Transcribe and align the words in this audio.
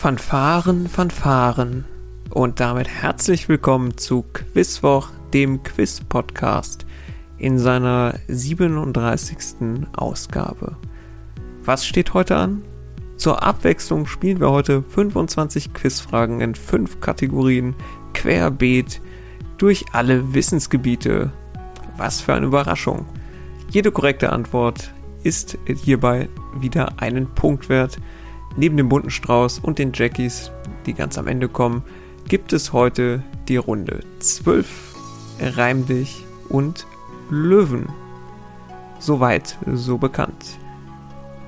Fanfaren, 0.00 0.86
Fanfaren. 0.88 1.84
Und 2.30 2.60
damit 2.60 2.86
herzlich 2.86 3.48
willkommen 3.48 3.96
zu 3.96 4.24
Quizwoch, 4.32 5.08
dem 5.34 5.64
Quiz-Podcast 5.64 6.86
in 7.36 7.58
seiner 7.58 8.14
37. 8.28 9.88
Ausgabe. 9.96 10.76
Was 11.64 11.84
steht 11.84 12.14
heute 12.14 12.36
an? 12.36 12.62
Zur 13.16 13.42
Abwechslung 13.42 14.06
spielen 14.06 14.38
wir 14.38 14.52
heute 14.52 14.84
25 14.84 15.74
Quizfragen 15.74 16.40
in 16.42 16.54
fünf 16.54 17.00
Kategorien, 17.00 17.74
querbeet, 18.14 19.02
durch 19.56 19.84
alle 19.90 20.32
Wissensgebiete. 20.32 21.32
Was 21.96 22.20
für 22.20 22.34
eine 22.34 22.46
Überraschung. 22.46 23.04
Jede 23.68 23.90
korrekte 23.90 24.30
Antwort 24.30 24.94
ist 25.24 25.58
hierbei 25.66 26.28
wieder 26.60 27.02
einen 27.02 27.26
Punkt 27.34 27.68
wert. 27.68 27.98
Neben 28.58 28.76
dem 28.76 28.88
bunten 28.88 29.10
Strauß 29.10 29.60
und 29.60 29.78
den 29.78 29.92
Jackies, 29.94 30.50
die 30.84 30.92
ganz 30.92 31.16
am 31.16 31.28
Ende 31.28 31.48
kommen, 31.48 31.84
gibt 32.26 32.52
es 32.52 32.72
heute 32.72 33.22
die 33.46 33.56
Runde 33.56 34.00
12 34.18 34.66
Reim 35.40 35.86
dich 35.86 36.24
und 36.48 36.84
Löwen. 37.30 37.88
Soweit, 38.98 39.56
so 39.74 39.96
bekannt. 39.96 40.58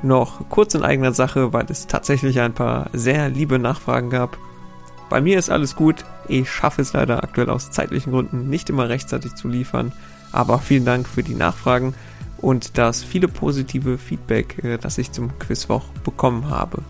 Noch 0.05 0.49
kurz 0.51 0.77
in 0.77 0.85
eigener 0.85 1.13
Sache, 1.13 1.53
weil 1.53 1.67
es 1.69 1.89
tatsächlich 1.89 2.39
ein 2.39 2.55
paar 2.55 2.91
sehr 2.93 3.29
liebe 3.29 3.59
Nachfragen 3.59 4.11
gab. 4.11 4.39
Bei 5.09 5.21
mir 5.21 5.37
ist 5.37 5.51
alles 5.51 5.75
gut. 5.75 6.05
Ich 6.29 6.49
schaffe 6.49 6.81
es 6.81 6.93
leider 6.93 7.25
aktuell 7.25 7.51
aus 7.51 7.73
zeitlichen 7.73 8.13
Gründen 8.13 8.49
nicht 8.49 8.71
immer 8.71 8.89
rechtzeitig 8.89 9.35
zu 9.35 9.49
liefern. 9.49 9.91
Aber 10.31 10.61
vielen 10.61 10.85
Dank 10.85 11.09
für 11.09 11.25
die 11.25 11.35
Nachfragen 11.35 11.93
und 12.39 12.79
das 12.79 13.03
viele 13.03 13.27
positive 13.27 13.99
Feedback, 13.99 14.63
äh, 14.63 14.79
das 14.79 14.97
ich 14.97 15.11
zum 15.11 15.37
Quizwoch 15.41 15.87
bekommen 16.05 16.49
habe. 16.49 16.85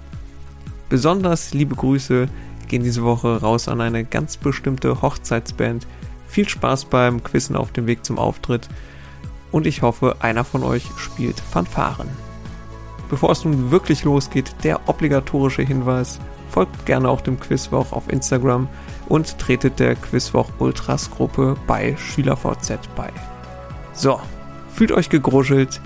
Besonders 0.91 1.55
liebe 1.55 1.77
Grüße 1.77 2.29
gehen 2.67 2.83
diese 2.83 3.05
Woche 3.05 3.41
raus 3.41 3.69
an 3.69 3.81
eine 3.81 4.05
ganz 4.05 4.37
bestimmte 4.37 5.01
Hochzeitsband. 5.01 5.87
Viel 6.27 6.49
Spaß 6.49 6.87
beim 6.87 7.23
Quizzen 7.23 7.57
auf 7.57 7.73
dem 7.73 7.87
Weg 7.87 8.05
zum 8.05 8.19
Auftritt 8.19 8.69
und 9.53 9.67
ich 9.67 9.83
hoffe, 9.83 10.17
einer 10.19 10.45
von 10.45 10.65
euch 10.65 10.85
spielt 10.97 11.39
Fanfaren. 11.39 12.09
Bevor 13.09 13.31
es 13.31 13.45
nun 13.45 13.71
wirklich 13.71 14.05
losgeht, 14.05 14.55
der 14.65 14.89
obligatorische 14.89 15.63
Hinweis, 15.63 16.21
folgt 16.51 16.87
gerne 16.87 17.09
auch 17.09 17.21
dem 17.21 17.39
Quizwoch 17.39 17.93
auf 17.93 18.11
Instagram 18.13 18.69
und 19.09 19.39
tretet 19.39 19.79
der 19.79 19.95
Quizwoch 19.95 20.49
Ultras 20.59 21.09
Gruppe 21.11 21.57
bei 21.69 21.97
SchülerVZ 21.97 22.89
bei. 22.97 23.11
So, 23.93 24.21
fühlt 24.75 24.91
euch 24.91 25.09
gegruschelt, 25.09 25.81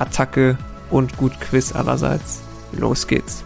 Attacke 0.00 0.58
und 0.90 1.16
gut 1.16 1.40
Quiz 1.40 1.72
allerseits. 1.72 2.42
Los 2.72 3.06
geht's. 3.06 3.44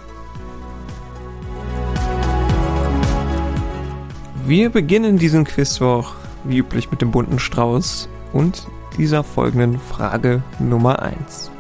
Wir 4.44 4.70
beginnen 4.70 5.18
diesen 5.18 5.44
Quizwoch 5.44 6.14
wie 6.42 6.58
üblich 6.58 6.90
mit 6.90 7.00
dem 7.00 7.12
bunten 7.12 7.38
Strauß 7.38 8.08
und 8.32 8.66
dieser 8.98 9.22
folgenden 9.22 9.78
Frage 9.78 10.42
Nummer 10.58 11.00
1. 11.00 11.52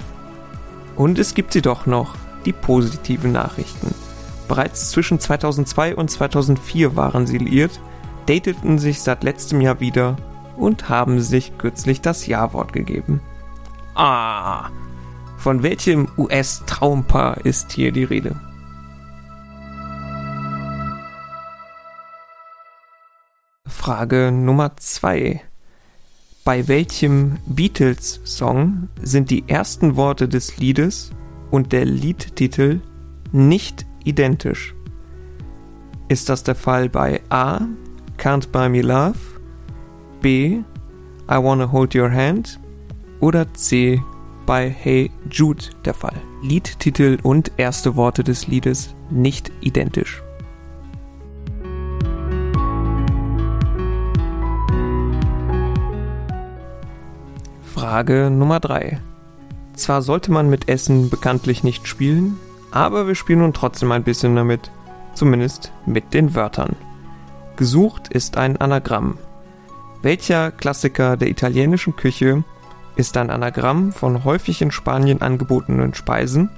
Und 0.96 1.20
es 1.20 1.34
gibt 1.34 1.52
sie 1.52 1.62
doch 1.62 1.86
noch, 1.86 2.16
die 2.44 2.52
positiven 2.52 3.30
Nachrichten. 3.30 3.94
Bereits 4.48 4.90
zwischen 4.90 5.20
2002 5.20 5.94
und 5.94 6.10
2004 6.10 6.96
waren 6.96 7.28
sie 7.28 7.38
liiert, 7.38 7.78
dateten 8.26 8.80
sich 8.80 9.00
seit 9.00 9.22
letztem 9.22 9.60
Jahr 9.60 9.78
wieder 9.78 10.16
und 10.56 10.88
haben 10.88 11.20
sich 11.20 11.56
kürzlich 11.58 12.00
das 12.00 12.26
Ja-Wort 12.26 12.72
gegeben. 12.72 13.20
Ah, 13.94 14.70
von 15.38 15.62
welchem 15.62 16.08
US-Traumpaar 16.18 17.46
ist 17.46 17.70
hier 17.70 17.92
die 17.92 18.04
Rede? 18.04 18.40
Frage 23.82 24.30
Nummer 24.30 24.76
2. 24.76 25.40
Bei 26.44 26.68
welchem 26.68 27.38
Beatles-Song 27.46 28.88
sind 29.02 29.28
die 29.28 29.48
ersten 29.48 29.96
Worte 29.96 30.28
des 30.28 30.56
Liedes 30.56 31.10
und 31.50 31.72
der 31.72 31.84
Liedtitel 31.84 32.80
nicht 33.32 33.84
identisch? 34.04 34.76
Ist 36.06 36.28
das 36.28 36.44
der 36.44 36.54
Fall 36.54 36.88
bei 36.90 37.22
A. 37.28 37.62
Can't 38.18 38.50
Buy 38.52 38.68
Me 38.68 38.82
Love, 38.82 39.18
B. 40.20 40.60
I 41.28 41.34
Wanna 41.42 41.72
Hold 41.72 41.96
Your 41.96 42.12
Hand 42.12 42.60
oder 43.18 43.52
C. 43.54 44.00
bei 44.46 44.70
Hey 44.70 45.10
Jude 45.28 45.64
der 45.84 45.94
Fall? 45.94 46.22
Liedtitel 46.40 47.18
und 47.24 47.50
erste 47.56 47.96
Worte 47.96 48.22
des 48.22 48.46
Liedes 48.46 48.94
nicht 49.10 49.50
identisch. 49.60 50.22
Frage 57.72 58.28
Nummer 58.30 58.60
3. 58.60 59.00
Zwar 59.74 60.02
sollte 60.02 60.30
man 60.30 60.50
mit 60.50 60.68
Essen 60.68 61.08
bekanntlich 61.08 61.64
nicht 61.64 61.88
spielen, 61.88 62.38
aber 62.70 63.06
wir 63.06 63.14
spielen 63.14 63.38
nun 63.38 63.54
trotzdem 63.54 63.90
ein 63.92 64.02
bisschen 64.02 64.36
damit, 64.36 64.70
zumindest 65.14 65.72
mit 65.86 66.12
den 66.12 66.34
Wörtern. 66.34 66.76
Gesucht 67.56 68.08
ist 68.08 68.36
ein 68.36 68.58
Anagramm. 68.58 69.16
Welcher 70.02 70.50
Klassiker 70.50 71.16
der 71.16 71.30
italienischen 71.30 71.96
Küche 71.96 72.44
ist 72.96 73.16
ein 73.16 73.30
Anagramm 73.30 73.92
von 73.92 74.22
häufig 74.22 74.60
in 74.60 74.70
Spanien 74.70 75.22
angebotenen 75.22 75.94
Speisen, 75.94 76.50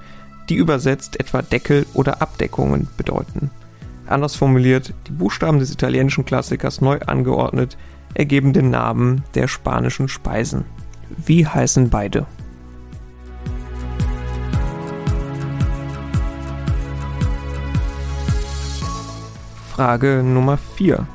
die 0.49 0.57
übersetzt 0.57 1.21
etwa 1.21 1.43
Deckel 1.43 1.87
oder 1.95 2.23
Abdeckungen 2.23 2.89
bedeuten? 2.97 3.53
Anders 4.09 4.35
formuliert, 4.35 4.93
die 5.07 5.13
Buchstaben 5.13 5.61
des 5.61 5.71
italienischen 5.71 6.25
Klassikers 6.25 6.81
neu 6.81 6.99
angeordnet 7.07 7.79
ergeben 8.15 8.53
den 8.53 8.71
Namen 8.71 9.23
der 9.35 9.47
spanischen 9.47 10.09
Speisen. 10.09 10.65
Wie 11.25 11.47
heißen 11.47 11.91
beide? 11.91 12.27
Frage 19.75 20.23
Nummer 20.23 20.57
4. 20.57 21.07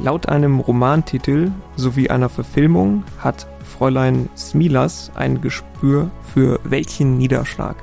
Laut 0.00 0.28
einem 0.28 0.58
Romantitel 0.58 1.52
sowie 1.76 2.10
einer 2.10 2.28
Verfilmung 2.28 3.04
hat 3.18 3.46
Fräulein 3.62 4.28
Smilas 4.36 5.12
ein 5.14 5.40
Gespür 5.40 6.10
für 6.34 6.58
welchen 6.64 7.18
Niederschlag? 7.18 7.76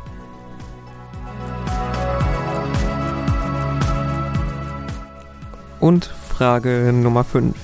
Und 5.80 6.06
Frage 6.06 6.92
Nummer 6.94 7.24
5. 7.24 7.56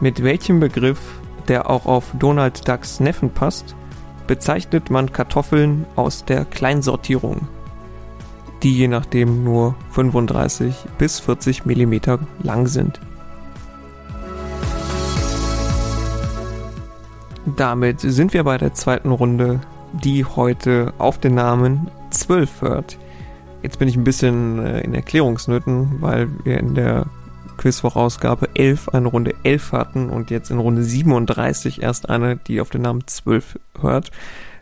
Mit 0.00 0.22
welchem 0.22 0.60
Begriff 0.60 1.19
der 1.50 1.68
auch 1.68 1.84
auf 1.84 2.12
Donald 2.16 2.66
Ducks 2.66 3.00
Neffen 3.00 3.30
passt, 3.30 3.74
bezeichnet 4.28 4.88
man 4.88 5.12
Kartoffeln 5.12 5.84
aus 5.96 6.24
der 6.24 6.44
Kleinsortierung, 6.44 7.48
die 8.62 8.72
je 8.72 8.86
nachdem 8.86 9.42
nur 9.42 9.74
35 9.90 10.74
bis 10.96 11.18
40 11.18 11.66
mm 11.66 11.94
lang 12.44 12.68
sind. 12.68 13.00
Damit 17.56 18.00
sind 18.00 18.32
wir 18.32 18.44
bei 18.44 18.56
der 18.56 18.72
zweiten 18.74 19.10
Runde, 19.10 19.60
die 19.92 20.24
heute 20.24 20.92
auf 20.98 21.18
den 21.18 21.34
Namen 21.34 21.90
12 22.10 22.62
hört. 22.62 22.98
Jetzt 23.62 23.80
bin 23.80 23.88
ich 23.88 23.96
ein 23.96 24.04
bisschen 24.04 24.64
äh, 24.64 24.82
in 24.82 24.94
Erklärungsnöten, 24.94 26.00
weil 26.00 26.28
wir 26.44 26.58
in 26.58 26.76
der 26.76 27.06
Quizwochausgabe 27.60 28.48
11 28.54 28.88
eine 28.88 29.08
Runde 29.08 29.34
11 29.42 29.72
hatten 29.72 30.08
und 30.08 30.30
jetzt 30.30 30.50
in 30.50 30.58
Runde 30.58 30.82
37 30.82 31.82
erst 31.82 32.08
eine, 32.08 32.36
die 32.36 32.58
auf 32.62 32.70
den 32.70 32.80
Namen 32.80 33.06
12 33.06 33.58
hört. 33.82 34.10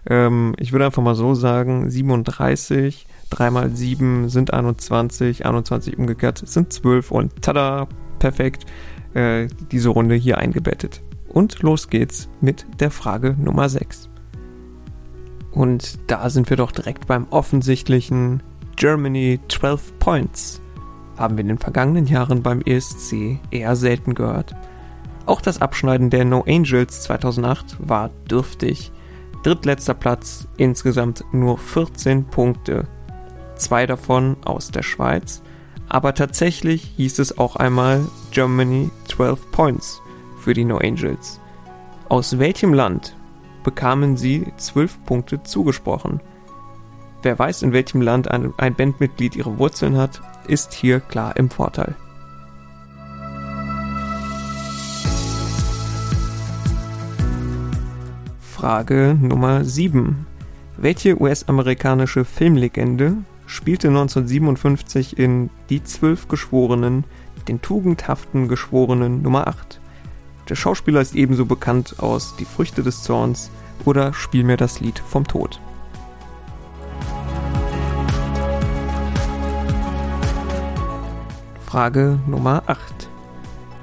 Ähm, 0.05 0.55
ich 0.59 0.73
würde 0.73 0.87
einfach 0.87 1.03
mal 1.03 1.15
so 1.15 1.35
sagen, 1.35 1.89
37, 1.89 3.07
3 3.31 3.51
mal 3.53 3.71
7 3.71 4.29
sind 4.29 4.53
21, 4.53 5.47
21 5.47 5.97
umgekehrt 5.97 6.43
sind 6.45 6.73
12 6.73 7.13
und 7.13 7.41
tada, 7.41 7.87
perfekt, 8.19 8.67
äh, 9.15 9.47
diese 9.71 9.91
Runde 9.91 10.17
hier 10.17 10.39
eingebettet. 10.39 11.01
Und 11.29 11.63
los 11.63 11.91
geht's 11.91 12.29
mit 12.41 12.67
der 12.81 12.91
Frage 12.91 13.37
Nummer 13.39 13.69
6. 13.69 14.09
Und 15.53 16.01
da 16.09 16.31
sind 16.31 16.51
wir 16.51 16.57
doch 16.57 16.73
direkt 16.73 17.07
beim 17.07 17.29
offensichtlichen 17.31 18.43
Germany 18.75 19.39
12 19.49 20.01
Points 20.01 20.61
haben 21.19 21.37
wir 21.37 21.43
in 21.43 21.49
den 21.49 21.59
vergangenen 21.59 22.07
Jahren 22.07 22.43
beim 22.43 22.61
ESC 22.61 23.39
eher 23.51 23.77
selten 23.77 24.15
gehört. 24.15 24.55
Auch 25.27 25.41
das 25.41 25.61
Abschneiden 25.61 26.11
der 26.11 26.25
No 26.25 26.45
Angels 26.47 27.03
2008 27.03 27.77
war 27.81 28.11
dürftig. 28.31 28.93
Drittletzter 29.43 29.95
Platz, 29.95 30.49
insgesamt 30.57 31.25
nur 31.33 31.59
14 31.59 32.25
Punkte. 32.25 32.87
Zwei 33.57 33.87
davon 33.87 34.37
aus 34.45 34.71
der 34.71 34.83
Schweiz. 34.83 35.43
Aber 35.89 36.15
tatsächlich 36.15 36.93
hieß 36.97 37.19
es 37.19 37.39
auch 37.39 37.57
einmal 37.57 38.07
Germany 38.31 38.91
12 39.09 39.51
Points 39.51 40.01
für 40.39 40.55
die 40.55 40.65
No 40.65 40.79
Angels. 40.79 41.41
Aus 42.09 42.39
welchem 42.39 42.73
Land 42.73 43.17
bekamen 43.65 44.17
sie 44.17 44.47
12 44.57 45.05
Punkte 45.05 45.43
zugesprochen? 45.43 46.21
Wer 47.23 47.39
weiß, 47.39 47.63
in 47.63 47.73
welchem 47.73 48.01
Land 48.01 48.31
ein, 48.31 48.55
Bandmitglied 48.57 49.37
ihre 49.37 49.59
Wurzeln 49.59 49.97
hat, 49.97 50.23
ist 50.49 50.73
hier 50.73 51.01
klar 51.01 51.37
im 51.37 51.51
Vorteil. 51.51 51.95
Frage 58.41 59.17
Nummer 59.21 59.65
7. 59.65 60.27
Welche 60.77 61.21
US-amerikanische 61.21 62.25
Filmlegende 62.25 63.19
spielte 63.47 63.89
1957 63.89 65.19
in 65.19 65.51
Die 65.71 65.85
Zwölf 65.85 66.29
Geschworenen 66.29 67.05
den 67.47 67.63
tugendhaften 67.63 68.49
Geschworenen 68.49 69.23
Nummer 69.23 69.47
8? 69.47 69.81
Der 70.49 70.57
Schauspieler 70.57 71.01
ist 71.01 71.15
ebenso 71.15 71.47
bekannt 71.47 71.97
aus 71.99 72.35
Die 72.37 72.45
Früchte 72.45 72.83
des 72.83 73.03
Zorns 73.03 73.51
oder 73.85 74.13
Spiel 74.13 74.45
mir 74.45 74.57
das 74.57 74.81
Lied 74.81 74.99
vom 74.99 75.27
Tod. 75.27 75.61
Frage 81.69 82.19
Nummer 82.27 82.63
8. 82.65 82.81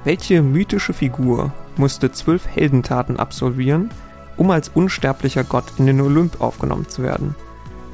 Welche 0.02 0.42
mythische 0.42 0.92
Figur 0.92 1.52
musste 1.76 2.10
zwölf 2.10 2.44
Heldentaten 2.48 3.16
absolvieren, 3.16 3.90
um 4.36 4.50
als 4.50 4.70
unsterblicher 4.70 5.44
Gott 5.44 5.66
in 5.78 5.86
den 5.86 6.00
Olymp 6.00 6.40
aufgenommen 6.40 6.88
zu 6.88 7.04
werden? 7.04 7.36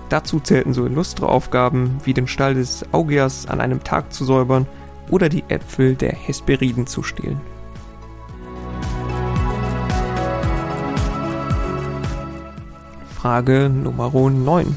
Dazu 0.09 0.41
zählten 0.41 0.73
so 0.73 0.87
illustre 0.87 1.29
Aufgaben 1.29 1.99
wie 2.05 2.15
den 2.15 2.27
Stall 2.27 2.55
des 2.55 2.87
Augeas 2.93 3.47
an 3.47 3.61
einem 3.61 3.85
Tag 3.85 4.15
zu 4.15 4.25
säubern 4.25 4.67
oder 5.11 5.29
die 5.29 5.45
Äpfel 5.49 5.95
der 5.95 6.13
Hesperiden 6.13 6.87
zu 6.87 7.03
stehlen. 7.03 7.43
Frage 13.15 13.69
Nummer 13.69 14.11
9. 14.11 14.75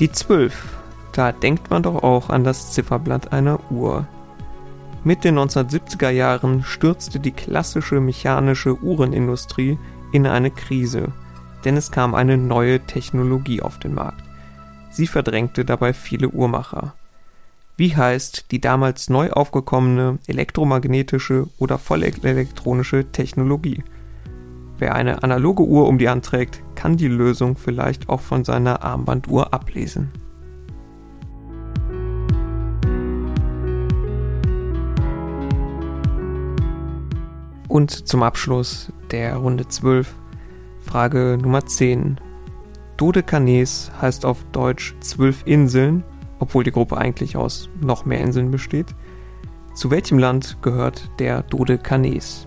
Die 0.00 0.10
12. 0.10 0.64
Da 1.12 1.30
denkt 1.30 1.68
man 1.68 1.82
doch 1.82 2.02
auch 2.02 2.30
an 2.30 2.42
das 2.42 2.72
Zifferblatt 2.72 3.30
einer 3.30 3.60
Uhr. 3.70 4.08
Mit 5.06 5.22
den 5.22 5.38
1970er 5.38 6.08
Jahren 6.08 6.64
stürzte 6.64 7.20
die 7.20 7.32
klassische 7.32 8.00
mechanische 8.00 8.82
Uhrenindustrie 8.82 9.78
in 10.12 10.26
eine 10.26 10.50
Krise, 10.50 11.08
denn 11.66 11.76
es 11.76 11.90
kam 11.90 12.14
eine 12.14 12.38
neue 12.38 12.80
Technologie 12.80 13.60
auf 13.60 13.78
den 13.78 13.92
Markt. 13.92 14.24
Sie 14.90 15.06
verdrängte 15.06 15.66
dabei 15.66 15.92
viele 15.92 16.30
Uhrmacher. 16.30 16.94
Wie 17.76 17.94
heißt 17.94 18.50
die 18.50 18.62
damals 18.62 19.10
neu 19.10 19.30
aufgekommene 19.30 20.20
elektromagnetische 20.26 21.48
oder 21.58 21.76
vollelektronische 21.76 23.04
Technologie? 23.12 23.84
Wer 24.78 24.94
eine 24.94 25.22
analoge 25.22 25.64
Uhr 25.64 25.86
um 25.86 25.98
die 25.98 26.08
Hand 26.08 26.24
trägt, 26.24 26.62
kann 26.76 26.96
die 26.96 27.08
Lösung 27.08 27.56
vielleicht 27.58 28.08
auch 28.08 28.20
von 28.20 28.44
seiner 28.44 28.82
Armbanduhr 28.82 29.52
ablesen. 29.52 30.23
Und 37.74 38.06
zum 38.06 38.22
Abschluss 38.22 38.92
der 39.10 39.34
Runde 39.34 39.66
12 39.66 40.14
Frage 40.80 41.36
Nummer 41.42 41.66
10. 41.66 42.20
Dodekanes 42.96 43.90
heißt 44.00 44.24
auf 44.24 44.44
Deutsch 44.52 44.94
zwölf 45.00 45.42
Inseln, 45.44 46.04
obwohl 46.38 46.62
die 46.62 46.70
Gruppe 46.70 46.98
eigentlich 46.98 47.36
aus 47.36 47.68
noch 47.80 48.04
mehr 48.04 48.20
Inseln 48.20 48.52
besteht. 48.52 48.94
Zu 49.74 49.90
welchem 49.90 50.20
Land 50.20 50.58
gehört 50.62 51.10
der 51.18 51.42
Dodekanes? 51.42 52.46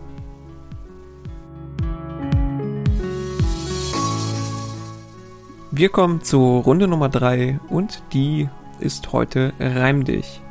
Wir 5.71 5.89
kommen 5.89 6.21
zur 6.21 6.63
Runde 6.63 6.87
Nummer 6.87 7.09
3 7.09 7.59
und 7.67 8.01
die 8.13 8.47
ist 8.79 9.11
heute 9.11 9.51
Reim 9.59 10.05
dich. 10.05 10.41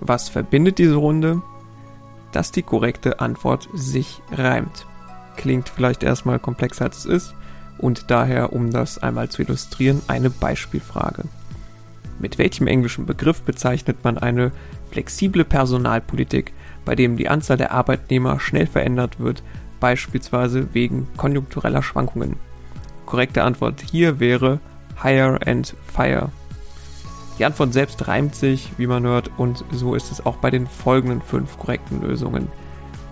Was 0.00 0.28
verbindet 0.28 0.78
diese 0.78 0.96
Runde? 0.96 1.42
Dass 2.32 2.52
die 2.52 2.62
korrekte 2.62 3.20
Antwort 3.20 3.68
sich 3.74 4.22
reimt. 4.32 4.86
Klingt 5.36 5.68
vielleicht 5.68 6.02
erstmal 6.02 6.38
komplexer 6.38 6.86
als 6.86 6.98
es 6.98 7.06
ist 7.06 7.34
und 7.78 8.10
daher, 8.10 8.52
um 8.52 8.70
das 8.70 8.98
einmal 8.98 9.28
zu 9.28 9.42
illustrieren, 9.42 10.02
eine 10.06 10.30
Beispielfrage. 10.30 11.24
Mit 12.18 12.36
welchem 12.36 12.66
englischen 12.66 13.06
Begriff 13.06 13.42
bezeichnet 13.42 14.04
man 14.04 14.18
eine 14.18 14.52
flexible 14.90 15.44
Personalpolitik, 15.44 16.52
bei 16.84 16.94
dem 16.94 17.16
die 17.16 17.28
Anzahl 17.28 17.56
der 17.56 17.72
Arbeitnehmer 17.72 18.38
schnell 18.38 18.66
verändert 18.66 19.18
wird, 19.18 19.42
beispielsweise 19.80 20.74
wegen 20.74 21.08
konjunktureller 21.16 21.82
Schwankungen? 21.82 22.36
korrekte 23.10 23.42
Antwort 23.42 23.82
hier 23.90 24.20
wäre 24.20 24.60
Hire 25.02 25.40
and 25.44 25.74
Fire. 25.92 26.30
Die 27.40 27.46
Antwort 27.46 27.72
selbst 27.72 28.06
reimt 28.06 28.34
sich, 28.34 28.70
wie 28.76 28.86
man 28.86 29.04
hört, 29.04 29.30
und 29.38 29.64
so 29.70 29.94
ist 29.94 30.12
es 30.12 30.26
auch 30.26 30.36
bei 30.36 30.50
den 30.50 30.66
folgenden 30.66 31.22
fünf 31.22 31.58
korrekten 31.58 32.02
Lösungen. 32.02 32.48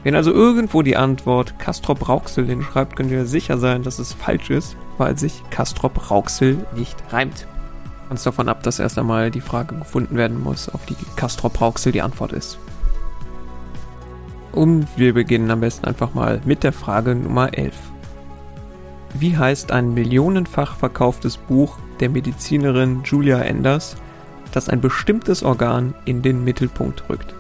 Wenn 0.05 0.15
also 0.15 0.31
irgendwo 0.31 0.83
die 0.83 0.99
Antwort 0.99 1.59
Castrop 1.59 2.11
Rauxel 2.11 2.45
hinschreibt, 2.45 2.95
könnt 2.95 3.11
ihr 3.11 3.25
sicher 3.25 3.57
sein, 3.57 3.85
dass 3.85 3.99
es 3.99 4.13
falsch 4.13 4.51
ist, 4.51 4.77
weil 4.99 5.17
sich 5.17 5.43
Castrop 5.49 6.11
Rauxel 6.11 6.59
nicht 6.77 6.95
reimt. 7.11 7.47
Ganz 8.11 8.23
davon 8.23 8.51
ab, 8.51 8.63
dass 8.63 8.81
erst 8.81 8.99
einmal 8.99 9.31
die 9.31 9.41
Frage 9.41 9.77
gefunden 9.77 10.19
werden 10.19 10.43
muss, 10.43 10.69
auf 10.69 10.85
die 10.85 10.97
Castrop 11.17 11.59
Rauxel 11.59 11.93
die 11.93 12.03
Antwort 12.03 12.33
ist. 12.33 12.59
Und 14.53 14.87
wir 14.97 15.15
beginnen 15.15 15.51
am 15.51 15.61
besten 15.61 15.87
einfach 15.87 16.13
mal 16.13 16.43
mit 16.45 16.65
der 16.65 16.75
Frage 16.75 17.15
Nummer 17.15 17.57
11. 17.57 17.75
Wie 19.15 19.39
heißt 19.39 19.73
ein 19.73 19.95
millionenfach 19.95 20.77
verkauftes 20.77 21.39
Buch 21.39 21.79
der 22.01 22.11
Medizinerin 22.11 23.01
Julia 23.05 23.39
Enders, 23.39 23.97
das 24.59 24.69
ein 24.69 24.81
bestimmtes 24.81 25.45
Organ 25.45 25.95
in 26.05 26.21
den 26.21 26.43
Mittelpunkt 26.43 27.09
rückt? 27.09 27.33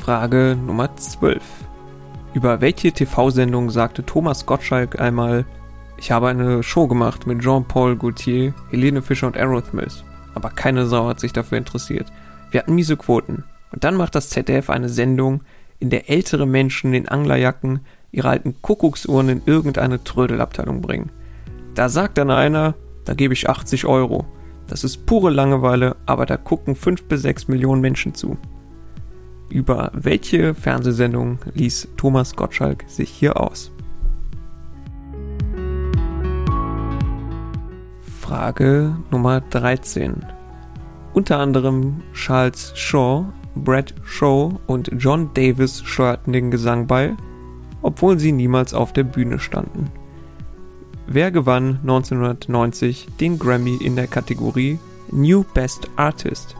Frage 0.00 0.56
Nummer 0.64 0.94
12. 0.94 1.42
Über 2.34 2.60
welche 2.60 2.92
TV-Sendung 2.92 3.70
sagte 3.70 4.06
Thomas 4.06 4.46
Gottschalk 4.46 5.00
einmal, 5.00 5.44
ich 5.96 6.12
habe 6.12 6.28
eine 6.28 6.62
Show 6.62 6.86
gemacht 6.86 7.26
mit 7.26 7.42
Jean-Paul 7.42 7.96
Gaultier, 7.96 8.54
Helene 8.70 9.02
Fischer 9.02 9.26
und 9.26 9.36
Aerosmith, 9.36 10.04
aber 10.36 10.50
keine 10.50 10.86
Sau 10.86 11.08
hat 11.08 11.18
sich 11.18 11.32
dafür 11.32 11.58
interessiert. 11.58 12.12
Wir 12.52 12.60
hatten 12.60 12.76
miese 12.76 12.96
Quoten. 12.96 13.42
Und 13.72 13.82
dann 13.82 13.96
macht 13.96 14.14
das 14.14 14.28
ZDF 14.28 14.70
eine 14.70 14.88
Sendung, 14.88 15.42
in 15.80 15.90
der 15.90 16.08
ältere 16.08 16.46
Menschen 16.46 16.94
in 16.94 17.08
Anglerjacken 17.08 17.80
ihre 18.12 18.28
alten 18.28 18.62
Kuckucksuhren 18.62 19.28
in 19.30 19.42
irgendeine 19.46 20.04
Trödelabteilung 20.04 20.80
bringen. 20.80 21.10
Da 21.74 21.88
sagt 21.88 22.18
dann 22.18 22.30
einer, 22.30 22.74
da 23.04 23.14
gebe 23.14 23.34
ich 23.34 23.48
80 23.48 23.86
Euro. 23.86 24.26
Das 24.68 24.84
ist 24.84 25.06
pure 25.06 25.30
Langeweile, 25.30 25.96
aber 26.06 26.26
da 26.26 26.36
gucken 26.36 26.76
5 26.76 27.04
bis 27.04 27.22
6 27.22 27.48
Millionen 27.48 27.80
Menschen 27.80 28.14
zu. 28.14 28.36
Über 29.48 29.90
welche 29.94 30.54
Fernsehsendung 30.54 31.38
ließ 31.54 31.88
Thomas 31.96 32.36
Gottschalk 32.36 32.84
sich 32.86 33.10
hier 33.10 33.40
aus? 33.40 33.70
Frage 38.20 38.96
Nummer 39.10 39.40
13. 39.40 40.24
Unter 41.12 41.38
anderem 41.38 42.02
Charles 42.14 42.72
Shaw 42.74 43.26
Brad 43.54 43.94
Shaw 44.04 44.58
und 44.66 44.90
John 44.98 45.30
Davis 45.34 45.82
steuerten 45.84 46.32
den 46.32 46.50
Gesang 46.50 46.86
bei, 46.86 47.14
obwohl 47.82 48.18
sie 48.18 48.32
niemals 48.32 48.74
auf 48.74 48.92
der 48.92 49.04
Bühne 49.04 49.38
standen. 49.38 49.90
Wer 51.06 51.30
gewann 51.32 51.78
1990 51.82 53.08
den 53.20 53.38
Grammy 53.38 53.76
in 53.76 53.96
der 53.96 54.06
Kategorie 54.06 54.78
New 55.10 55.44
Best 55.52 55.88
Artist, 55.96 56.54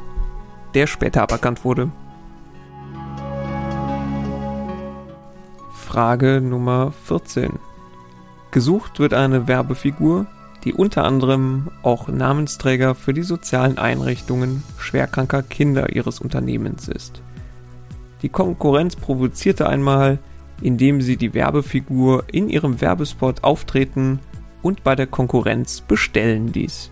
der 0.74 0.86
später 0.86 1.22
aberkannt 1.22 1.64
wurde? 1.64 1.90
Frage 5.72 6.40
Nummer 6.40 6.92
14. 7.04 7.52
Gesucht 8.50 8.98
wird 8.98 9.14
eine 9.14 9.46
Werbefigur, 9.46 10.26
die 10.64 10.74
unter 10.74 11.04
anderem 11.04 11.68
auch 11.82 12.08
Namensträger 12.08 12.94
für 12.94 13.14
die 13.14 13.22
sozialen 13.22 13.78
Einrichtungen 13.78 14.64
schwerkranker 14.76 15.42
Kinder 15.42 15.94
ihres 15.94 16.20
Unternehmens 16.20 16.88
ist. 16.88 17.22
Die 18.22 18.28
Konkurrenz 18.28 18.96
provozierte 18.96 19.68
einmal, 19.68 20.18
indem 20.60 21.00
sie 21.00 21.16
die 21.16 21.32
Werbefigur 21.32 22.24
in 22.30 22.48
ihrem 22.48 22.80
Werbespot 22.80 23.44
auftreten 23.44 24.20
und 24.62 24.84
bei 24.84 24.94
der 24.94 25.06
Konkurrenz 25.06 25.80
bestellen 25.80 26.52
ließ. 26.52 26.90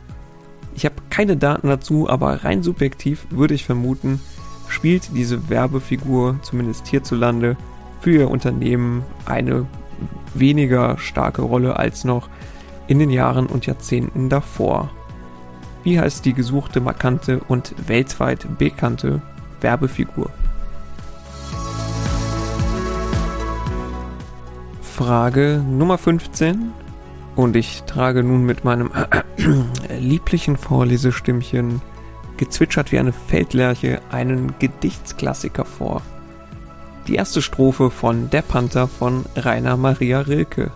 Ich 0.75 0.85
habe 0.85 0.97
keine 1.11 1.37
Daten 1.37 1.69
dazu, 1.69 2.09
aber 2.09 2.45
rein 2.45 2.63
subjektiv 2.63 3.27
würde 3.31 3.55
ich 3.55 3.65
vermuten, 3.65 4.21
spielt 4.69 5.17
diese 5.17 5.49
Werbefigur 5.49 6.39
zumindest 6.43 6.87
hierzulande 6.87 7.57
für 8.01 8.13
ihr 8.13 8.31
Unternehmen 8.31 9.05
eine 9.27 9.67
weniger 10.35 10.97
starke 10.99 11.43
Rolle 11.43 11.77
als 11.77 12.05
noch 12.05 12.29
in 12.87 12.99
den 12.99 13.11
Jahren 13.11 13.47
und 13.47 13.67
Jahrzehnten 13.67 14.29
davor. 14.29 14.91
Wie 15.83 15.99
heißt 15.99 16.25
die 16.25 16.35
gesuchte, 16.35 16.81
markante 16.81 17.41
und 17.49 17.75
weltweit 17.89 18.59
bekannte 18.59 19.23
Werbefigur? 19.61 20.31
Frage 24.83 25.65
Nummer 25.67 25.97
15. 25.97 26.73
Und 27.41 27.57
ich 27.57 27.85
trage 27.85 28.23
nun 28.23 28.45
mit 28.45 28.65
meinem 28.65 28.91
lieblichen 29.99 30.59
Vorlesestimmchen, 30.59 31.81
gezwitschert 32.37 32.93
wie 32.93 32.99
eine 32.99 33.15
Feldlerche, 33.15 34.03
einen 34.11 34.53
Gedichtsklassiker 34.59 35.65
vor. 35.65 36.03
Die 37.07 37.15
erste 37.15 37.41
Strophe 37.41 37.89
von 37.89 38.29
Der 38.29 38.43
Panther 38.43 38.87
von 38.89 39.25
Rainer 39.37 39.79
Maria 39.79 40.21
Rilke. 40.21 40.71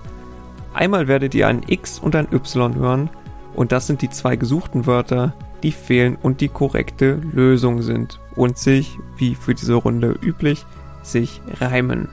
Einmal 0.72 1.06
werdet 1.06 1.34
ihr 1.34 1.48
ein 1.48 1.64
X 1.66 1.98
und 1.98 2.16
ein 2.16 2.28
Y 2.32 2.74
hören, 2.76 3.10
und 3.52 3.70
das 3.70 3.86
sind 3.86 4.00
die 4.00 4.08
zwei 4.08 4.36
gesuchten 4.36 4.86
Wörter, 4.86 5.34
die 5.62 5.70
fehlen 5.70 6.16
und 6.16 6.40
die 6.40 6.48
korrekte 6.48 7.20
Lösung 7.34 7.82
sind 7.82 8.20
und 8.36 8.56
sich, 8.56 8.96
wie 9.18 9.34
für 9.34 9.54
diese 9.54 9.74
Runde 9.74 10.18
üblich, 10.22 10.64
sich 11.02 11.42
reimen. 11.60 12.08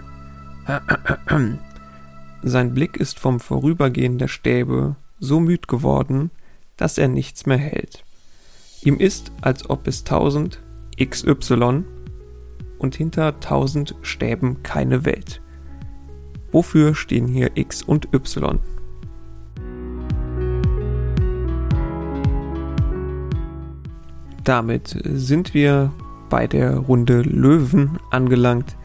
Sein 2.44 2.74
Blick 2.74 2.98
ist 2.98 3.20
vom 3.20 3.40
Vorübergehen 3.40 4.18
der 4.18 4.28
Stäbe 4.28 4.96
so 5.20 5.40
müd 5.40 5.68
geworden, 5.68 6.32
dass 6.76 6.98
er 6.98 7.08
nichts 7.08 7.46
mehr 7.46 7.60
hält. 7.60 8.04
Ihm 8.84 8.98
ist, 8.98 9.32
als 9.42 9.70
ob 9.70 9.88
es 9.88 10.04
tausend 10.04 10.60
XY 11.00 11.84
und 12.80 12.96
hinter 12.96 13.40
tausend 13.40 13.96
Stäben 14.02 14.64
keine 14.64 15.06
Welt. 15.06 15.40
Wofür 16.52 16.96
stehen 16.96 17.28
hier 17.28 17.52
X 17.54 17.84
und 17.84 18.12
Y? 18.12 18.60
Damit 24.44 25.00
sind 25.04 25.54
wir 25.54 25.94
bei 26.32 26.48
der 26.48 26.78
Runde 26.78 27.22
Löwen 27.22 28.00
angelangt 28.10 28.76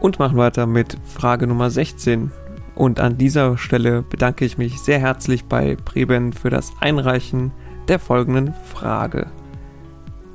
und 0.00 0.18
machen 0.18 0.38
weiter 0.38 0.66
mit 0.66 0.96
Frage 1.04 1.46
Nummer 1.46 1.68
16. 1.68 2.30
Und 2.76 3.00
an 3.00 3.16
dieser 3.16 3.56
Stelle 3.56 4.02
bedanke 4.02 4.44
ich 4.44 4.58
mich 4.58 4.78
sehr 4.80 4.98
herzlich 4.98 5.46
bei 5.46 5.76
Preben 5.76 6.34
für 6.34 6.50
das 6.50 6.72
Einreichen 6.78 7.50
der 7.88 7.98
folgenden 7.98 8.52
Frage. 8.72 9.28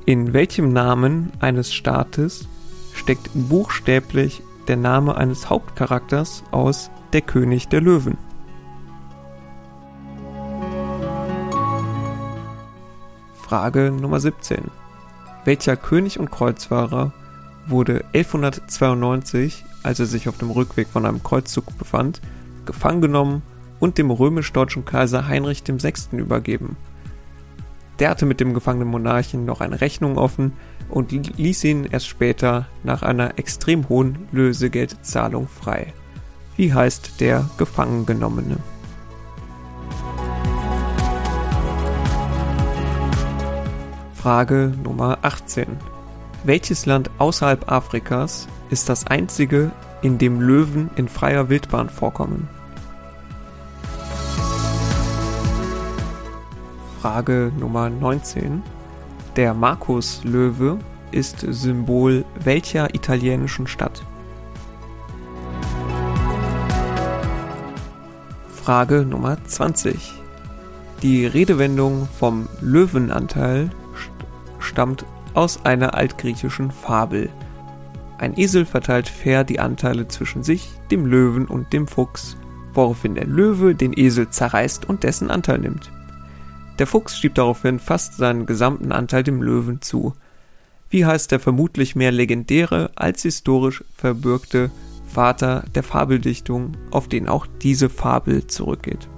In 0.06 0.32
welchem 0.32 0.72
Namen 0.72 1.30
eines 1.38 1.72
Staates 1.72 2.48
steckt 2.94 3.30
buchstäblich 3.32 4.42
der 4.66 4.76
Name 4.76 5.16
eines 5.16 5.48
Hauptcharakters 5.48 6.42
aus 6.50 6.90
Der 7.12 7.20
König 7.20 7.68
der 7.68 7.80
Löwen? 7.80 8.18
Frage 13.34 13.92
Nummer 13.92 14.18
17. 14.18 14.64
Welcher 15.44 15.76
König 15.76 16.18
und 16.18 16.32
Kreuzfahrer 16.32 17.12
wurde 17.66 18.04
1192, 18.14 19.64
als 19.82 20.00
er 20.00 20.06
sich 20.06 20.28
auf 20.28 20.38
dem 20.38 20.50
Rückweg 20.50 20.88
von 20.88 21.06
einem 21.06 21.22
Kreuzzug 21.22 21.76
befand, 21.78 22.20
gefangen 22.66 23.00
genommen 23.00 23.42
und 23.80 23.98
dem 23.98 24.10
römisch-deutschen 24.10 24.84
Kaiser 24.84 25.26
Heinrich 25.26 25.64
VI. 25.66 25.94
übergeben. 26.12 26.76
Der 27.98 28.10
hatte 28.10 28.26
mit 28.26 28.40
dem 28.40 28.54
gefangenen 28.54 28.88
Monarchen 28.88 29.44
noch 29.44 29.60
eine 29.60 29.80
Rechnung 29.80 30.18
offen 30.18 30.52
und 30.88 31.12
ließ 31.12 31.64
ihn 31.64 31.84
erst 31.84 32.06
später 32.06 32.66
nach 32.84 33.02
einer 33.02 33.38
extrem 33.38 33.88
hohen 33.88 34.28
Lösegeldzahlung 34.32 35.48
frei. 35.48 35.92
Wie 36.56 36.72
heißt 36.72 37.20
der 37.20 37.48
Gefangengenommene? 37.58 38.58
Frage 44.14 44.72
Nummer 44.84 45.18
18. 45.22 45.66
Welches 46.44 46.86
Land 46.86 47.10
außerhalb 47.18 47.70
Afrikas 47.70 48.46
ist 48.72 48.88
das 48.88 49.06
einzige, 49.06 49.70
in 50.00 50.16
dem 50.16 50.40
Löwen 50.40 50.90
in 50.96 51.06
freier 51.06 51.50
Wildbahn 51.50 51.90
vorkommen? 51.90 52.48
Frage 57.00 57.52
Nummer 57.58 57.90
19. 57.90 58.62
Der 59.36 59.52
Markus-Löwe 59.52 60.78
ist 61.10 61.40
Symbol 61.40 62.24
welcher 62.42 62.94
italienischen 62.94 63.66
Stadt? 63.66 64.02
Frage 68.54 69.04
Nummer 69.04 69.36
20. 69.44 70.14
Die 71.02 71.26
Redewendung 71.26 72.08
vom 72.18 72.48
Löwenanteil 72.62 73.68
stammt 74.60 75.04
aus 75.34 75.62
einer 75.64 75.94
altgriechischen 75.94 76.70
Fabel. 76.70 77.28
Ein 78.22 78.38
Esel 78.38 78.66
verteilt 78.66 79.08
fair 79.08 79.42
die 79.42 79.58
Anteile 79.58 80.06
zwischen 80.06 80.44
sich, 80.44 80.70
dem 80.92 81.06
Löwen 81.06 81.46
und 81.46 81.72
dem 81.72 81.88
Fuchs, 81.88 82.36
woraufhin 82.72 83.16
der 83.16 83.26
Löwe 83.26 83.74
den 83.74 83.92
Esel 83.98 84.30
zerreißt 84.30 84.88
und 84.88 85.02
dessen 85.02 85.28
Anteil 85.28 85.58
nimmt. 85.58 85.90
Der 86.78 86.86
Fuchs 86.86 87.18
schiebt 87.18 87.36
daraufhin 87.36 87.80
fast 87.80 88.18
seinen 88.18 88.46
gesamten 88.46 88.92
Anteil 88.92 89.24
dem 89.24 89.42
Löwen 89.42 89.82
zu. 89.82 90.14
Wie 90.88 91.04
heißt 91.04 91.32
der 91.32 91.40
vermutlich 91.40 91.96
mehr 91.96 92.12
legendäre 92.12 92.92
als 92.94 93.22
historisch 93.22 93.82
verbürgte 93.96 94.70
Vater 95.04 95.64
der 95.74 95.82
Fabeldichtung, 95.82 96.76
auf 96.92 97.08
den 97.08 97.26
auch 97.26 97.48
diese 97.60 97.88
Fabel 97.88 98.46
zurückgeht? 98.46 99.08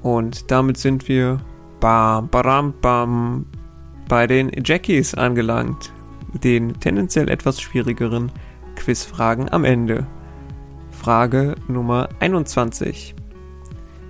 Und 0.00 0.50
damit 0.50 0.78
sind 0.78 1.08
wir 1.08 1.42
bam, 1.86 2.28
bam, 2.30 2.74
bam, 2.80 3.46
bei 4.08 4.26
den 4.26 4.50
Jackies 4.64 5.14
angelangt. 5.14 5.92
Den 6.42 6.80
tendenziell 6.80 7.28
etwas 7.28 7.60
schwierigeren 7.60 8.32
Quizfragen 8.74 9.52
am 9.52 9.62
Ende. 9.62 10.04
Frage 10.90 11.54
Nummer 11.68 12.08
21. 12.18 13.14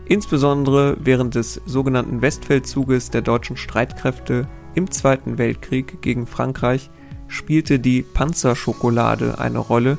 Insbesondere 0.06 0.96
während 1.00 1.34
des 1.34 1.60
sogenannten 1.66 2.22
Westfeldzuges 2.22 3.10
der 3.10 3.20
deutschen 3.20 3.58
Streitkräfte 3.58 4.48
im 4.74 4.90
Zweiten 4.90 5.36
Weltkrieg 5.36 6.00
gegen 6.00 6.26
Frankreich 6.26 6.88
spielte 7.28 7.78
die 7.78 8.00
Panzerschokolade 8.00 9.38
eine 9.38 9.58
Rolle, 9.58 9.98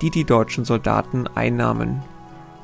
die 0.00 0.08
die 0.08 0.24
deutschen 0.24 0.64
Soldaten 0.64 1.26
einnahmen. 1.26 2.02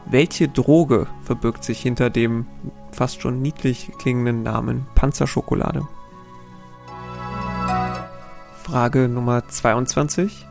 Welche 0.06 0.48
Droge 0.48 1.06
verbirgt 1.24 1.64
sich 1.64 1.80
hinter 1.80 2.10
dem 2.10 2.46
fast 2.92 3.22
schon 3.22 3.40
niedlich 3.42 3.92
klingenden 3.98 4.42
Namen 4.42 4.86
Panzerschokolade? 4.94 5.86
Frage 8.62 9.08
Nummer 9.08 9.48
22. 9.48 10.46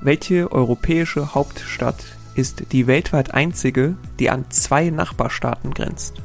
Welche 0.00 0.52
europäische 0.52 1.34
Hauptstadt 1.34 2.16
ist 2.34 2.72
die 2.72 2.86
weltweit 2.86 3.32
einzige, 3.32 3.96
die 4.18 4.30
an 4.30 4.50
zwei 4.50 4.90
Nachbarstaaten 4.90 5.72
grenzt? 5.72 6.22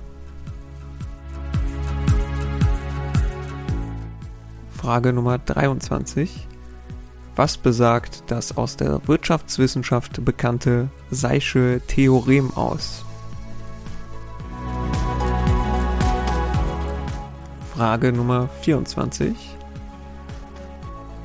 Frage 4.71 5.13
Nummer 5.13 5.37
23. 5.37 6.47
Was 7.41 7.57
besagt 7.57 8.21
das 8.27 8.55
aus 8.55 8.77
der 8.77 9.01
Wirtschaftswissenschaft 9.07 10.23
bekannte 10.23 10.89
Seische 11.09 11.81
Theorem 11.87 12.55
aus? 12.55 13.03
Frage 17.73 18.13
Nummer 18.13 18.47
24. 18.61 19.33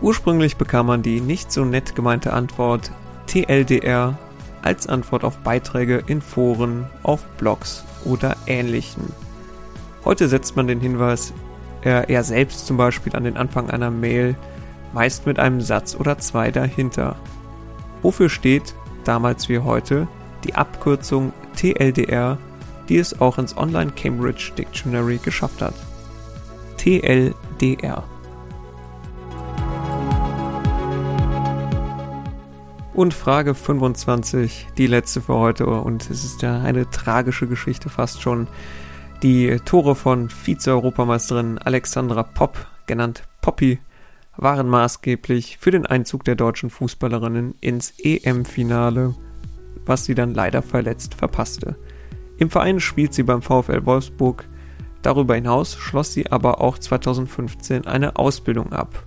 Ursprünglich 0.00 0.56
bekam 0.56 0.86
man 0.86 1.02
die 1.02 1.20
nicht 1.20 1.52
so 1.52 1.66
nett 1.66 1.94
gemeinte 1.94 2.32
Antwort 2.32 2.90
TLDR 3.26 4.16
als 4.62 4.86
Antwort 4.86 5.22
auf 5.22 5.36
Beiträge 5.40 6.02
in 6.06 6.22
Foren, 6.22 6.86
auf 7.02 7.26
Blogs 7.36 7.84
oder 8.06 8.38
ähnlichen. 8.46 9.12
Heute 10.06 10.28
setzt 10.28 10.56
man 10.56 10.66
den 10.66 10.80
Hinweis 10.80 11.34
eher 11.82 12.24
selbst 12.24 12.66
zum 12.66 12.78
Beispiel 12.78 13.14
an 13.14 13.24
den 13.24 13.36
Anfang 13.36 13.68
einer 13.68 13.90
Mail, 13.90 14.34
meist 14.96 15.26
mit 15.26 15.38
einem 15.38 15.60
Satz 15.60 15.94
oder 15.94 16.16
zwei 16.16 16.50
dahinter. 16.50 17.16
Wofür 18.00 18.30
steht 18.30 18.74
damals 19.04 19.46
wie 19.50 19.58
heute, 19.58 20.08
die 20.42 20.54
Abkürzung 20.54 21.34
TLDR, 21.54 22.38
die 22.88 22.96
es 22.96 23.20
auch 23.20 23.36
ins 23.36 23.54
Online 23.58 23.90
Cambridge 23.90 24.52
Dictionary 24.56 25.18
geschafft 25.18 25.60
hat. 25.60 25.74
TLDR. 26.78 28.04
Und 32.94 33.12
Frage 33.12 33.54
25, 33.54 34.68
die 34.78 34.86
letzte 34.86 35.20
für 35.20 35.34
heute. 35.34 35.66
Und 35.66 36.08
es 36.08 36.24
ist 36.24 36.40
ja 36.40 36.62
eine 36.62 36.88
tragische 36.88 37.46
Geschichte 37.46 37.90
fast 37.90 38.22
schon. 38.22 38.48
Die 39.22 39.60
Tore 39.66 39.94
von 39.94 40.30
Vize-Europameisterin 40.30 41.58
Alexandra 41.58 42.22
Popp, 42.22 42.66
genannt 42.86 43.24
Poppy, 43.42 43.78
waren 44.36 44.68
maßgeblich 44.68 45.58
für 45.58 45.70
den 45.70 45.86
Einzug 45.86 46.24
der 46.24 46.34
deutschen 46.34 46.70
Fußballerinnen 46.70 47.54
ins 47.60 47.94
EM-Finale, 47.98 49.14
was 49.84 50.04
sie 50.04 50.14
dann 50.14 50.34
leider 50.34 50.62
verletzt 50.62 51.14
verpasste. 51.14 51.76
Im 52.38 52.50
Verein 52.50 52.80
spielt 52.80 53.14
sie 53.14 53.22
beim 53.22 53.42
VfL 53.42 53.86
Wolfsburg. 53.86 54.46
Darüber 55.02 55.34
hinaus 55.34 55.74
schloss 55.76 56.12
sie 56.12 56.30
aber 56.30 56.60
auch 56.60 56.78
2015 56.78 57.86
eine 57.86 58.16
Ausbildung 58.16 58.72
ab. 58.72 59.04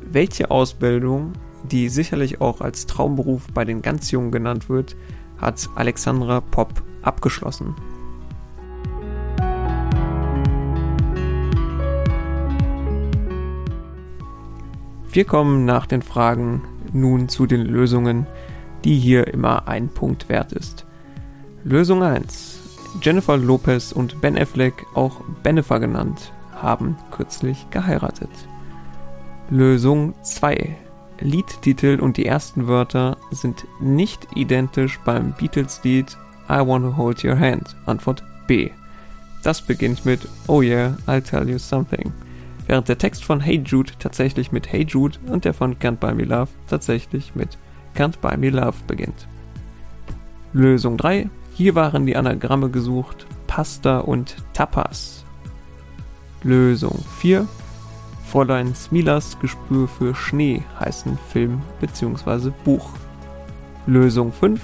Welche 0.00 0.50
Ausbildung 0.50 1.32
die 1.64 1.88
sicherlich 1.88 2.40
auch 2.40 2.60
als 2.60 2.86
Traumberuf 2.86 3.48
bei 3.52 3.64
den 3.64 3.82
ganz 3.82 4.10
Jungen 4.10 4.30
genannt 4.30 4.68
wird, 4.68 4.96
hat 5.38 5.68
Alexandra 5.74 6.40
Popp 6.40 6.82
abgeschlossen. 7.02 7.74
Wir 15.10 15.24
kommen 15.24 15.64
nach 15.64 15.86
den 15.86 16.02
Fragen 16.02 16.62
nun 16.92 17.28
zu 17.28 17.46
den 17.46 17.62
Lösungen, 17.62 18.26
die 18.84 18.98
hier 18.98 19.26
immer 19.28 19.66
ein 19.66 19.88
Punkt 19.88 20.28
wert 20.28 20.52
ist. 20.52 20.84
Lösung 21.64 22.02
1. 22.02 22.60
Jennifer 23.02 23.36
Lopez 23.36 23.92
und 23.92 24.20
Ben 24.20 24.36
Affleck, 24.36 24.86
auch 24.94 25.20
Bennifer 25.42 25.80
genannt, 25.80 26.32
haben 26.54 26.96
kürzlich 27.10 27.66
geheiratet. 27.70 28.30
Lösung 29.50 30.14
2. 30.22 30.76
Liedtitel 31.20 31.98
und 32.00 32.16
die 32.16 32.26
ersten 32.26 32.68
Wörter 32.68 33.16
sind 33.30 33.66
nicht 33.80 34.28
identisch 34.34 35.00
beim 35.04 35.32
Beatles-Lied 35.32 36.16
I 36.48 36.60
Wanna 36.66 36.96
Hold 36.96 37.24
Your 37.24 37.38
Hand. 37.38 37.76
Antwort 37.86 38.22
B. 38.46 38.70
Das 39.42 39.62
beginnt 39.62 40.04
mit 40.04 40.28
Oh 40.46 40.62
yeah, 40.62 40.96
I'll 41.06 41.22
tell 41.22 41.48
you 41.48 41.58
something. 41.58 42.12
Während 42.68 42.86
der 42.86 42.98
Text 42.98 43.24
von 43.24 43.40
Hey 43.40 43.62
Jude 43.64 43.92
tatsächlich 43.98 44.52
mit 44.52 44.70
Hey 44.70 44.82
Jude 44.86 45.18
und 45.26 45.46
der 45.46 45.54
von 45.54 45.78
Can't 45.78 45.96
Buy 45.96 46.14
Me 46.14 46.24
Love 46.24 46.50
tatsächlich 46.68 47.34
mit 47.34 47.56
Can't 47.96 48.18
Buy 48.20 48.36
Me 48.36 48.50
Love 48.50 48.76
beginnt. 48.86 49.26
Lösung 50.52 50.98
3. 50.98 51.30
Hier 51.54 51.74
waren 51.74 52.04
die 52.04 52.14
Anagramme 52.14 52.68
gesucht 52.68 53.26
Pasta 53.46 54.00
und 54.00 54.36
Tapas. 54.52 55.24
Lösung 56.42 57.02
4. 57.20 57.48
Fräulein 58.26 58.74
Smilas 58.74 59.38
Gespür 59.40 59.88
für 59.88 60.14
Schnee 60.14 60.62
heißen 60.78 61.18
Film 61.30 61.62
bzw. 61.80 62.50
Buch. 62.64 62.90
Lösung 63.86 64.30
5. 64.30 64.60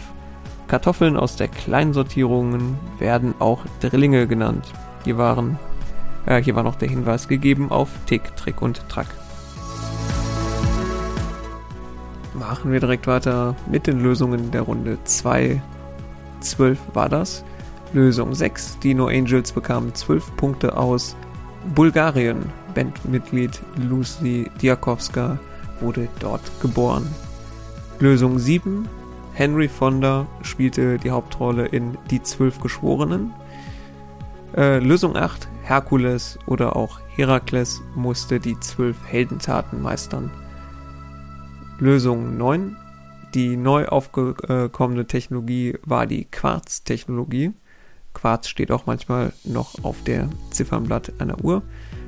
Kartoffeln 0.69 1.17
aus 1.17 1.37
der 1.37 1.49
Kleinsortierungen 1.49 2.77
werden 2.99 3.35
auch 3.39 3.65
Drillinge 3.81 4.27
genannt. 4.27 4.67
Hier, 5.05 5.17
waren, 5.17 5.59
äh, 6.27 6.43
hier 6.43 6.55
war 6.55 6.63
noch 6.63 6.77
der 6.77 6.89
Hinweis 6.89 7.29
gegeben 7.29 7.71
auf 7.71 7.89
Tick, 8.07 8.37
Trick 8.37 8.63
und 8.63 8.89
Track. 8.89 9.09
Machen 12.35 12.73
wir 12.73 12.81
direkt 12.81 13.07
weiter 13.07 13.55
mit 13.71 13.87
den 13.87 14.03
Lösungen 14.03 14.51
der 14.51 14.63
Runde 14.63 14.99
2. 15.05 15.63
12 16.41 16.79
war 16.93 17.09
das. 17.09 17.45
Lösung 17.93 18.35
6. 18.35 18.81
Die 18.81 18.93
No 18.93 19.07
Angels 19.07 19.53
bekamen 19.53 19.95
12 19.95 20.37
Punkte 20.37 20.77
aus 20.77 21.17
Bulgarien. 21.75 22.51
Bandmitglied 22.75 23.63
Lucy 23.77 24.51
Diakowska 24.61 25.39
wurde 25.81 26.09
dort 26.19 26.43
geboren. 26.61 27.07
Lösung 28.01 28.39
7. 28.39 28.89
Henry 29.33 29.69
Fonda 29.69 30.27
spielte 30.43 30.99
die 30.99 31.11
Hauptrolle 31.11 31.67
in 31.67 31.97
Die 32.11 32.23
Zwölf 32.23 32.61
Geschworenen. 32.61 33.33
Äh, 34.57 34.79
Lösung 34.79 35.17
8. 35.17 35.49
Herkules 35.65 36.39
oder 36.47 36.77
auch 36.77 37.01
Herakles 37.17 37.83
musste 37.95 38.39
die 38.39 38.59
zwölf 38.61 38.97
Heldentaten 39.07 39.81
meistern. 39.81 40.31
Lösung 41.79 42.37
9. 42.37 42.77
Die 43.35 43.57
neu 43.57 43.87
aufgekommene 43.87 45.07
Technologie 45.07 45.79
war 45.83 46.07
die 46.07 46.27
Quarz-Technologie. 46.27 47.53
Quarz 48.13 48.49
steht 48.49 48.71
auch 48.71 48.87
manchmal 48.87 49.33
noch 49.43 49.83
auf 49.83 50.05
der 50.05 50.29
Ziffernblatt 50.51 51.15
einer 51.19 51.43
Uhr. 51.43 51.63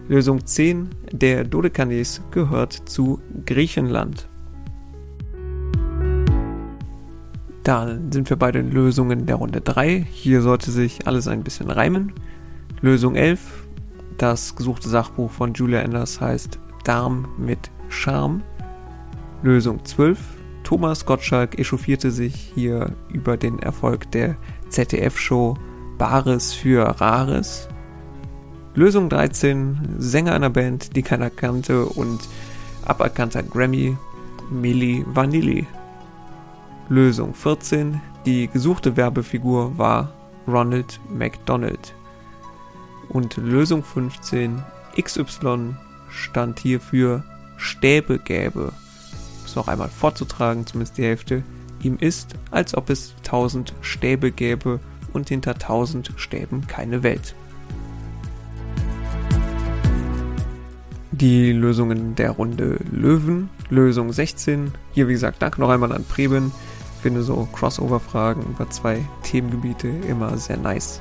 Lösung 0.09 0.47
10. 0.47 0.91
Der 1.11 1.43
Dodekanes 1.43 2.21
gehört 2.31 2.75
zu 2.75 3.21
Griechenland. 3.45 4.29
Dann 7.65 8.13
sind 8.13 8.31
wir 8.31 8.37
bei 8.37 8.53
den 8.53 8.71
Lösungen 8.71 9.27
der 9.27 9.37
Runde 9.37 9.61
3. 9.61 10.07
Hier 10.09 10.43
sollte 10.43 10.71
sich 10.71 11.09
alles 11.09 11.27
ein 11.27 11.43
bisschen 11.43 11.71
reimen. 11.71 12.13
Lösung 12.83 13.15
11. 13.15 13.41
Das 14.19 14.55
gesuchte 14.55 14.91
Sachbuch 14.91 15.31
von 15.31 15.55
Julia 15.55 15.81
Enders 15.81 16.21
heißt 16.21 16.59
Darm 16.85 17.27
mit 17.39 17.71
Charme. 17.89 18.43
Lösung 19.43 19.83
12. 19.83 20.19
Thomas 20.63 21.07
Gottschalk 21.07 21.59
echauffierte 21.59 22.11
sich 22.11 22.35
hier 22.55 22.93
über 23.09 23.39
den 23.39 23.61
Erfolg 23.61 24.11
der 24.11 24.37
ZDF-Show 24.69 25.57
Bares 25.97 26.53
für 26.53 26.83
Rares. 27.01 27.69
Lösung 28.75 29.09
13, 29.09 29.97
Sänger 29.97 30.35
einer 30.35 30.51
Band, 30.51 30.97
die 30.97 31.03
keiner 31.03 31.31
kannte 31.31 31.87
und 31.87 32.21
aberkannter 32.85 33.43
Grammy, 33.43 33.97
Milli 34.51 35.03
Vanilli. 35.09 35.67
Lösung 36.91 37.33
14, 37.33 38.03
die 38.27 38.49
gesuchte 38.49 38.99
Werbefigur 38.99 39.79
war 39.79 40.13
Ronald 40.47 41.01
McDonald. 41.09 41.95
Und 43.17 43.39
Lösung 43.39 43.83
15, 43.83 44.63
XY 45.01 45.75
stand 46.11 46.59
hier 46.59 46.79
für 46.81 47.25
Stäbe 47.57 48.19
gäbe. 48.19 48.65
Um 48.65 49.47
es 49.47 49.57
noch 49.57 49.69
einmal 49.69 49.89
vorzutragen, 49.89 50.67
zumindest 50.67 50.99
die 50.99 51.05
Hälfte. 51.05 51.43
Ihm 51.83 51.97
ist, 51.99 52.35
als 52.51 52.77
ob 52.77 52.91
es 52.91 53.15
tausend 53.23 53.73
Stäbe 53.81 54.33
gäbe 54.33 54.81
und 55.15 55.31
hinter 55.31 55.55
tausend 55.55 56.13
Stäben 56.17 56.67
keine 56.67 57.03
Welt. 57.03 57.35
Die 61.11 61.53
Lösungen 61.53 62.17
der 62.17 62.33
Runde 62.33 62.81
Löwen. 62.93 63.49
Lösung 63.71 64.13
16. 64.13 64.73
Hier, 64.93 65.09
wie 65.09 65.15
gesagt, 65.15 65.41
danke 65.41 65.63
noch 65.63 65.71
einmal 65.71 65.93
an 65.93 66.05
Preben. 66.05 66.53
Ich 66.97 67.01
finde 67.01 67.23
so 67.23 67.49
Crossover-Fragen 67.51 68.43
über 68.43 68.69
zwei 68.69 69.01
Themengebiete 69.23 69.89
immer 69.89 70.37
sehr 70.37 70.59
nice. 70.59 71.01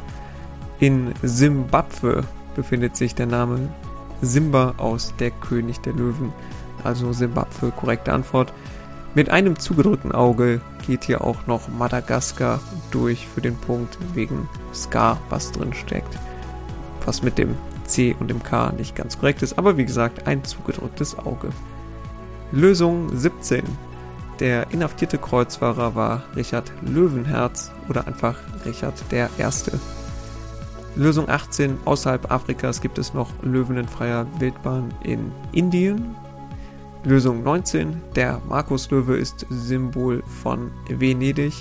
In 0.79 1.13
Simbabwe 1.21 2.23
befindet 2.55 2.97
sich 2.97 3.15
der 3.15 3.27
Name 3.27 3.69
Simba 4.21 4.73
aus 4.77 5.13
Der 5.19 5.31
König 5.31 5.79
der 5.81 5.93
Löwen. 5.93 6.33
Also 6.83 7.13
Simbabwe, 7.13 7.71
korrekte 7.71 8.11
Antwort. 8.11 8.51
Mit 9.13 9.29
einem 9.29 9.57
zugedrückten 9.57 10.11
Auge 10.11 10.59
geht 10.85 11.05
hier 11.05 11.23
auch 11.23 11.47
noch 11.47 11.69
Madagaskar 11.69 12.59
durch 12.91 13.27
für 13.27 13.41
den 13.41 13.55
Punkt 13.55 13.97
wegen 14.13 14.49
Scar, 14.73 15.17
was 15.29 15.53
drin 15.53 15.73
steckt. 15.73 16.19
Was 17.05 17.23
mit 17.23 17.37
dem 17.37 17.55
C 17.85 18.15
und 18.19 18.29
dem 18.29 18.43
K 18.43 18.73
nicht 18.73 18.95
ganz 18.95 19.17
korrekt 19.17 19.41
ist, 19.41 19.57
aber 19.57 19.77
wie 19.77 19.85
gesagt, 19.85 20.27
ein 20.27 20.43
zugedrücktes 20.43 21.17
Auge. 21.17 21.49
Lösung 22.51 23.15
17. 23.15 23.63
Der 24.39 24.69
inhaftierte 24.71 25.17
Kreuzfahrer 25.17 25.95
war 25.95 26.23
Richard 26.35 26.71
Löwenherz 26.81 27.71
oder 27.87 28.05
einfach 28.07 28.35
Richard 28.65 29.01
der 29.11 29.29
Erste. 29.37 29.79
Lösung 30.95 31.27
18. 31.27 31.77
Außerhalb 31.83 32.31
Afrikas 32.31 32.79
gibt 32.79 32.97
es 32.97 33.13
noch 33.13 33.29
Löwen 33.43 33.75
in 33.77 33.87
freier 33.87 34.25
Wildbahn 34.39 34.93
in 35.03 35.31
Indien. 35.51 36.15
Lösung 37.03 37.43
19. 37.43 38.01
Der 38.15 38.41
Markuslöwe 38.47 39.17
ist 39.17 39.45
Symbol 39.49 40.23
von 40.41 40.71
Venedig. 40.89 41.53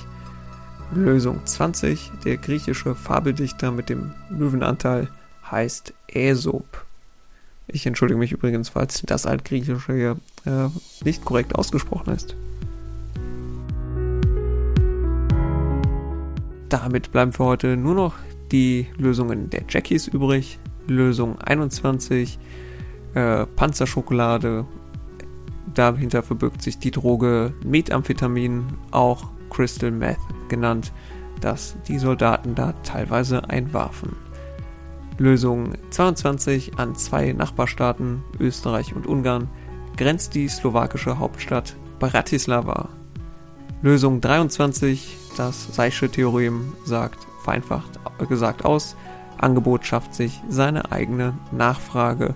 Lösung 0.93 1.45
20. 1.45 2.13
Der 2.25 2.37
griechische 2.37 2.95
Fabeldichter 2.95 3.73
mit 3.73 3.89
dem 3.89 4.13
Löwenanteil 4.31 5.09
heißt 5.51 5.93
Aesop. 6.15 6.85
Ich 7.67 7.87
entschuldige 7.87 8.19
mich 8.19 8.31
übrigens, 8.31 8.69
falls 8.69 9.03
das 9.03 9.27
Altgriechische 9.27 9.95
hier 9.95 10.17
äh, 10.45 10.69
nicht 11.05 11.25
korrekt 11.25 11.57
ausgesprochen 11.57 12.15
ist. 12.15 12.37
Damit 16.69 17.11
bleiben 17.11 17.33
für 17.33 17.45
heute 17.45 17.77
nur 17.77 17.95
noch 17.95 18.15
die 18.55 18.87
Lösungen 18.97 19.51
der 19.51 19.65
Jackies 19.69 20.07
übrig. 20.07 20.61
Lösung 20.87 21.41
21, 21.41 22.39
äh, 23.15 23.47
Panzerschokolade 23.47 24.65
Dahinter 25.75 26.23
verbirgt 26.23 26.63
sich 26.63 26.79
die 26.79 26.93
Droge 26.93 27.53
Methamphetamin, 27.65 28.65
auch 28.93 29.25
Crystal 29.51 29.91
Meth 29.91 30.19
genannt, 30.49 30.93
das 31.41 31.77
die 31.89 31.99
Soldaten 31.99 32.55
da 32.55 32.75
teilweise 32.85 33.51
einwarfen. 33.51 34.15
Lösung 35.19 35.73
22 35.91 36.79
an 36.79 36.95
zwei 36.95 37.33
Nachbarstaaten, 37.33 38.23
Österreich 38.39 38.95
und 38.95 39.07
Ungarn, 39.09 39.49
grenzt 39.97 40.37
die 40.37 40.47
slowakische 40.47 41.19
Hauptstadt 41.19 41.75
Bratislava. 41.99 42.91
Lösung 43.83 44.21
23, 44.21 45.24
das 45.37 45.75
Seische 45.75 46.11
Theorem 46.11 46.73
sagt 46.85 47.27
vereinfacht 47.43 48.01
gesagt 48.29 48.65
aus, 48.65 48.97
Angebot 49.39 49.85
schafft 49.85 50.15
sich 50.15 50.41
seine 50.49 50.93
eigene 50.93 51.35
Nachfrage 51.51 52.35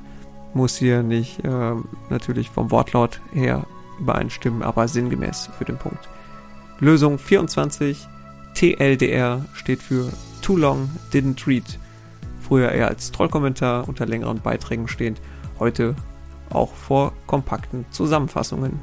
muss 0.54 0.76
hier 0.76 1.02
nicht 1.02 1.44
äh, 1.44 1.74
natürlich 2.10 2.50
vom 2.50 2.70
Wortlaut 2.70 3.20
her 3.32 3.66
übereinstimmen, 4.00 4.62
aber 4.62 4.88
sinngemäß 4.88 5.50
für 5.56 5.64
den 5.64 5.78
Punkt. 5.78 6.08
Lösung 6.80 7.18
24. 7.18 8.06
TLDR 8.54 9.44
steht 9.54 9.82
für 9.82 10.10
Too 10.42 10.56
Long 10.56 10.90
Didn't 11.12 11.46
Read. 11.46 11.78
Früher 12.40 12.72
eher 12.72 12.88
als 12.88 13.12
Trollkommentar 13.12 13.86
unter 13.88 14.06
längeren 14.06 14.40
Beiträgen 14.40 14.88
stehend, 14.88 15.20
heute 15.58 15.94
auch 16.50 16.72
vor 16.72 17.12
kompakten 17.26 17.84
Zusammenfassungen. 17.90 18.80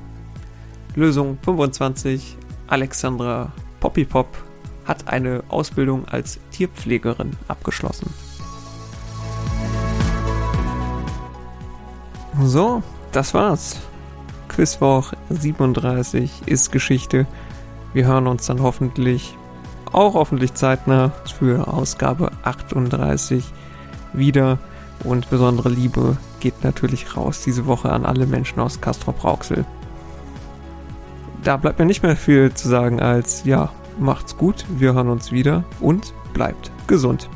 Lösung 0.93 1.37
25, 1.41 2.37
Alexandra 2.67 3.51
Poppypop, 3.85 4.25
hat 4.85 5.09
eine 5.09 5.43
Ausbildung 5.47 6.07
als 6.07 6.39
Tierpflegerin 6.49 7.33
abgeschlossen. 7.47 8.11
So, 12.41 12.81
das 13.11 13.35
war's. 13.35 13.79
Quizwoch 14.47 15.13
37 15.29 16.47
ist 16.47 16.71
Geschichte. 16.71 17.27
Wir 17.93 18.07
hören 18.07 18.25
uns 18.25 18.47
dann 18.47 18.63
hoffentlich, 18.63 19.37
auch 19.91 20.15
hoffentlich 20.15 20.55
zeitnah, 20.55 21.11
für 21.37 21.71
Ausgabe 21.71 22.31
38 22.41 23.45
wieder. 24.13 24.57
Und 25.03 25.29
besondere 25.29 25.69
Liebe 25.69 26.17
geht 26.39 26.63
natürlich 26.63 27.15
raus 27.15 27.43
diese 27.45 27.67
Woche 27.67 27.91
an 27.91 28.03
alle 28.03 28.25
Menschen 28.25 28.59
aus 28.61 28.81
Castrop 28.81 29.23
Rauxel. 29.23 29.63
Da 31.45 31.57
bleibt 31.57 31.77
mir 31.77 31.85
nicht 31.85 32.01
mehr 32.01 32.15
viel 32.15 32.51
zu 32.55 32.67
sagen 32.67 32.99
als, 32.99 33.45
ja, 33.45 33.71
macht's 33.99 34.35
gut, 34.35 34.65
wir 34.79 34.95
hören 34.95 35.09
uns 35.09 35.31
wieder 35.31 35.63
und 35.79 36.11
bleibt 36.33 36.71
gesund. 36.87 37.29